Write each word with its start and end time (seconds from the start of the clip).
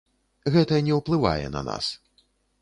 Гэта 0.55 0.79
не 0.87 0.97
ўплывае 1.01 1.45
на 1.57 1.61
нас. 1.69 1.91